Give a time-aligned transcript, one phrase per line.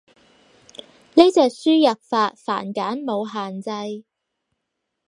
[1.13, 4.03] 呢隻輸入法繁簡冇限制